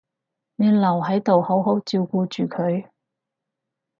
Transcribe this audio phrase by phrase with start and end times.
[0.55, 2.87] 你留喺度好好照顧住佢